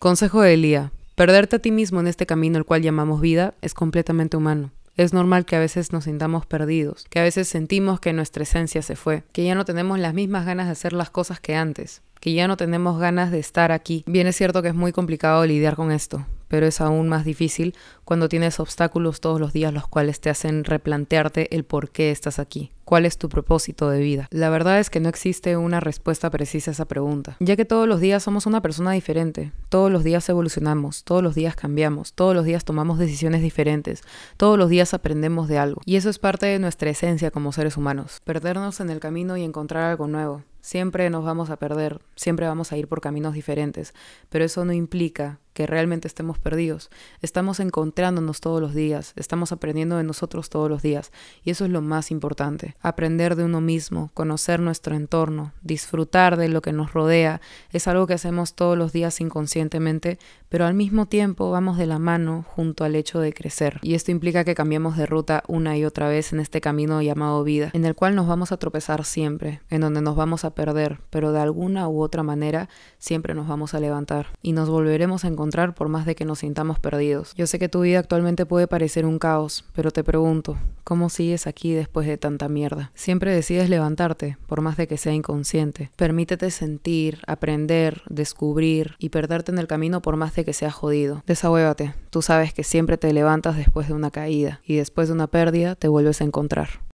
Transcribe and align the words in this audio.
Consejo 0.00 0.40
de 0.40 0.54
Elía. 0.54 0.92
Perderte 1.14 1.56
a 1.56 1.58
ti 1.58 1.70
mismo 1.70 2.00
en 2.00 2.06
este 2.06 2.24
camino 2.24 2.56
el 2.56 2.64
cual 2.64 2.80
llamamos 2.80 3.20
vida 3.20 3.52
es 3.60 3.74
completamente 3.74 4.38
humano. 4.38 4.70
Es 4.96 5.12
normal 5.12 5.44
que 5.44 5.56
a 5.56 5.60
veces 5.60 5.92
nos 5.92 6.04
sintamos 6.04 6.46
perdidos, 6.46 7.04
que 7.10 7.20
a 7.20 7.22
veces 7.22 7.48
sentimos 7.48 8.00
que 8.00 8.14
nuestra 8.14 8.44
esencia 8.44 8.80
se 8.80 8.96
fue, 8.96 9.24
que 9.32 9.44
ya 9.44 9.54
no 9.54 9.66
tenemos 9.66 9.98
las 9.98 10.14
mismas 10.14 10.46
ganas 10.46 10.64
de 10.64 10.72
hacer 10.72 10.94
las 10.94 11.10
cosas 11.10 11.38
que 11.38 11.54
antes, 11.54 12.00
que 12.18 12.32
ya 12.32 12.48
no 12.48 12.56
tenemos 12.56 12.98
ganas 12.98 13.30
de 13.30 13.40
estar 13.40 13.72
aquí. 13.72 14.02
Bien 14.06 14.26
es 14.26 14.36
cierto 14.36 14.62
que 14.62 14.68
es 14.68 14.74
muy 14.74 14.92
complicado 14.92 15.44
lidiar 15.44 15.76
con 15.76 15.92
esto, 15.92 16.24
pero 16.48 16.66
es 16.66 16.80
aún 16.80 17.10
más 17.10 17.26
difícil 17.26 17.74
cuando 18.06 18.30
tienes 18.30 18.58
obstáculos 18.58 19.20
todos 19.20 19.38
los 19.38 19.52
días 19.52 19.74
los 19.74 19.86
cuales 19.86 20.18
te 20.22 20.30
hacen 20.30 20.64
replantearte 20.64 21.54
el 21.54 21.64
por 21.64 21.90
qué 21.90 22.10
estás 22.10 22.38
aquí, 22.38 22.72
cuál 22.90 23.06
es 23.06 23.18
tu 23.18 23.28
propósito 23.28 23.88
de 23.88 24.00
vida. 24.00 24.26
La 24.32 24.50
verdad 24.50 24.80
es 24.80 24.90
que 24.90 24.98
no 24.98 25.08
existe 25.08 25.56
una 25.56 25.78
respuesta 25.78 26.28
precisa 26.28 26.72
a 26.72 26.74
esa 26.74 26.86
pregunta, 26.86 27.36
ya 27.38 27.54
que 27.54 27.64
todos 27.64 27.86
los 27.86 28.00
días 28.00 28.24
somos 28.24 28.46
una 28.46 28.62
persona 28.62 28.90
diferente, 28.90 29.52
todos 29.68 29.92
los 29.92 30.02
días 30.02 30.28
evolucionamos, 30.28 31.04
todos 31.04 31.22
los 31.22 31.36
días 31.36 31.54
cambiamos, 31.54 32.14
todos 32.14 32.34
los 32.34 32.44
días 32.44 32.64
tomamos 32.64 32.98
decisiones 32.98 33.42
diferentes, 33.42 34.02
todos 34.36 34.58
los 34.58 34.68
días 34.68 34.92
aprendemos 34.92 35.46
de 35.46 35.58
algo, 35.58 35.82
y 35.84 35.94
eso 35.94 36.10
es 36.10 36.18
parte 36.18 36.46
de 36.46 36.58
nuestra 36.58 36.90
esencia 36.90 37.30
como 37.30 37.52
seres 37.52 37.76
humanos, 37.76 38.22
perdernos 38.24 38.80
en 38.80 38.90
el 38.90 38.98
camino 38.98 39.36
y 39.36 39.44
encontrar 39.44 39.84
algo 39.84 40.08
nuevo. 40.08 40.42
Siempre 40.60 41.08
nos 41.08 41.24
vamos 41.24 41.48
a 41.48 41.56
perder, 41.56 42.00
siempre 42.16 42.46
vamos 42.46 42.70
a 42.70 42.76
ir 42.76 42.86
por 42.86 43.00
caminos 43.00 43.34
diferentes, 43.34 43.94
pero 44.28 44.44
eso 44.44 44.64
no 44.64 44.74
implica 44.74 45.38
que 45.54 45.66
realmente 45.66 46.06
estemos 46.06 46.38
perdidos. 46.38 46.90
Estamos 47.22 47.60
encontrándonos 47.60 48.40
todos 48.40 48.60
los 48.60 48.74
días, 48.74 49.14
estamos 49.16 49.52
aprendiendo 49.52 49.96
de 49.96 50.04
nosotros 50.04 50.50
todos 50.50 50.68
los 50.68 50.82
días 50.82 51.12
y 51.44 51.50
eso 51.50 51.64
es 51.64 51.70
lo 51.70 51.80
más 51.80 52.10
importante. 52.10 52.76
Aprender 52.82 53.36
de 53.36 53.44
uno 53.44 53.60
mismo, 53.60 54.10
conocer 54.14 54.60
nuestro 54.60 54.94
entorno, 54.94 55.52
disfrutar 55.62 56.36
de 56.36 56.48
lo 56.48 56.62
que 56.62 56.72
nos 56.72 56.92
rodea, 56.92 57.40
es 57.72 57.86
algo 57.88 58.06
que 58.06 58.14
hacemos 58.14 58.54
todos 58.54 58.76
los 58.78 58.92
días 58.92 59.20
inconscientemente, 59.20 60.18
pero 60.48 60.66
al 60.66 60.74
mismo 60.74 61.06
tiempo 61.06 61.50
vamos 61.50 61.78
de 61.78 61.86
la 61.86 61.98
mano 61.98 62.44
junto 62.48 62.84
al 62.84 62.96
hecho 62.96 63.20
de 63.20 63.32
crecer. 63.32 63.78
Y 63.82 63.94
esto 63.94 64.10
implica 64.10 64.44
que 64.44 64.54
cambiemos 64.54 64.96
de 64.96 65.06
ruta 65.06 65.44
una 65.46 65.76
y 65.76 65.84
otra 65.84 66.08
vez 66.08 66.32
en 66.32 66.40
este 66.40 66.60
camino 66.60 67.02
llamado 67.02 67.44
vida, 67.44 67.70
en 67.72 67.84
el 67.84 67.94
cual 67.94 68.16
nos 68.16 68.26
vamos 68.26 68.50
a 68.50 68.56
tropezar 68.56 69.04
siempre, 69.04 69.60
en 69.70 69.82
donde 69.82 70.00
nos 70.00 70.16
vamos 70.16 70.44
a 70.44 70.54
perder, 70.54 70.98
pero 71.10 71.32
de 71.32 71.40
alguna 71.40 71.88
u 71.88 72.00
otra 72.00 72.22
manera 72.22 72.68
siempre 72.98 73.34
nos 73.34 73.46
vamos 73.46 73.74
a 73.74 73.80
levantar 73.80 74.28
y 74.42 74.52
nos 74.52 74.68
volveremos 74.68 75.24
a 75.24 75.28
encontrar 75.28 75.74
por 75.74 75.88
más 75.88 76.06
de 76.06 76.14
que 76.14 76.24
nos 76.24 76.40
sintamos 76.40 76.78
perdidos. 76.78 77.34
Yo 77.34 77.46
sé 77.46 77.58
que 77.58 77.68
tu 77.68 77.82
vida 77.82 77.98
actualmente 77.98 78.46
puede 78.46 78.66
parecer 78.66 79.06
un 79.06 79.18
caos, 79.18 79.64
pero 79.74 79.90
te 79.90 80.02
pregunto, 80.04 80.56
¿cómo 80.84 81.10
sigues 81.10 81.46
aquí 81.46 81.72
después 81.72 82.06
de 82.06 82.16
tanta 82.16 82.48
Siempre 82.94 83.34
decides 83.34 83.68
levantarte, 83.68 84.36
por 84.46 84.60
más 84.60 84.76
de 84.76 84.86
que 84.86 84.96
sea 84.96 85.12
inconsciente. 85.12 85.90
Permítete 85.96 86.50
sentir, 86.50 87.20
aprender, 87.26 88.02
descubrir 88.08 88.94
y 88.98 89.10
perderte 89.10 89.52
en 89.52 89.58
el 89.58 89.66
camino 89.66 90.02
por 90.02 90.16
más 90.16 90.34
de 90.34 90.44
que 90.44 90.52
sea 90.52 90.70
jodido. 90.70 91.22
Desahuévate, 91.26 91.94
tú 92.10 92.22
sabes 92.22 92.52
que 92.52 92.64
siempre 92.64 92.98
te 92.98 93.12
levantas 93.12 93.56
después 93.56 93.88
de 93.88 93.94
una 93.94 94.10
caída 94.10 94.60
y 94.64 94.76
después 94.76 95.08
de 95.08 95.14
una 95.14 95.26
pérdida 95.26 95.74
te 95.74 95.88
vuelves 95.88 96.20
a 96.20 96.24
encontrar. 96.24 96.89